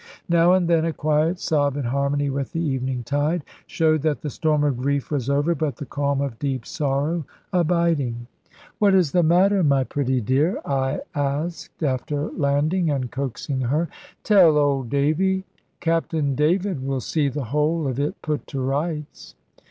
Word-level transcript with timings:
Now 0.27 0.53
and 0.53 0.67
then 0.67 0.83
a 0.83 0.93
quiet 0.93 1.39
sob, 1.39 1.77
in 1.77 1.83
harmony 1.83 2.31
with 2.31 2.53
the 2.53 2.59
evening 2.59 3.03
tide, 3.03 3.43
showed 3.67 4.01
that 4.01 4.21
the 4.21 4.31
storm 4.31 4.63
of 4.63 4.77
grief 4.79 5.11
was 5.11 5.29
over, 5.29 5.53
but 5.53 5.75
the 5.75 5.85
calm 5.85 6.21
of 6.21 6.39
deep 6.39 6.65
sorrow 6.65 7.23
abiding. 7.53 8.25
"What 8.79 8.95
is 8.95 9.11
the 9.11 9.21
matter, 9.21 9.61
my 9.63 9.83
pretty 9.83 10.19
dear?" 10.19 10.59
I 10.65 11.01
asked, 11.13 11.83
after 11.83 12.31
landing, 12.31 12.89
and 12.89 13.11
coaxing 13.11 13.61
her. 13.61 13.89
"Tell 14.23 14.57
old 14.57 14.89
Davy; 14.89 15.43
Captain 15.81 16.33
David 16.33 16.83
will 16.83 16.99
see 16.99 17.29
the 17.29 17.43
whole 17.53 17.87
of 17.87 17.99
it 17.99 18.19
put 18.23 18.47
to 18.47 18.59
rights." 18.59 19.35